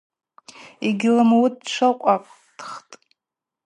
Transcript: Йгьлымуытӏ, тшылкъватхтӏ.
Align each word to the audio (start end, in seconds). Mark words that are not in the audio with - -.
Йгьлымуытӏ, 0.87 1.61
тшылкъватхтӏ. 1.65 2.93